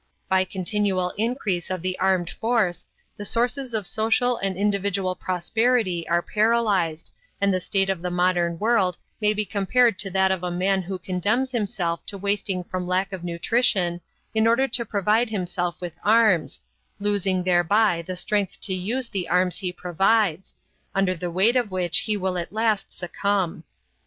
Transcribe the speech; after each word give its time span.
By 0.27 0.45
continual 0.45 1.13
increase 1.15 1.69
of 1.69 1.83
the 1.83 1.99
armed 1.99 2.31
force, 2.31 2.87
the 3.17 3.23
sources 3.23 3.75
of 3.75 3.85
social 3.85 4.35
and 4.37 4.57
individual 4.57 5.13
prosperity 5.13 6.09
are 6.09 6.23
paralyzed, 6.23 7.11
and 7.39 7.53
the 7.53 7.59
state 7.61 7.87
of 7.87 8.01
the 8.01 8.09
modern 8.09 8.57
world 8.57 8.97
may 9.21 9.31
be 9.31 9.45
compared 9.45 9.99
to 9.99 10.09
that 10.09 10.31
of 10.31 10.41
a 10.41 10.49
man 10.49 10.81
who 10.81 10.97
condemns 10.97 11.51
himself 11.51 12.03
to 12.07 12.17
wasting 12.17 12.63
from 12.63 12.87
lack 12.87 13.13
of 13.13 13.23
nutrition 13.23 14.01
in 14.33 14.47
order 14.47 14.67
to 14.69 14.85
provide 14.87 15.29
himself 15.29 15.79
with 15.79 15.93
arms, 16.03 16.61
losing 16.99 17.43
thereby 17.43 18.01
the 18.01 18.17
strength 18.17 18.59
to 18.61 18.73
use 18.73 19.07
the 19.07 19.29
arms 19.29 19.57
he 19.57 19.71
provides, 19.71 20.55
under 20.95 21.13
the 21.13 21.29
weight 21.29 21.55
of 21.55 21.69
which 21.69 21.99
he 21.99 22.17
will 22.17 22.39
at 22.39 22.51
last 22.51 22.91
succumb." 22.91 23.63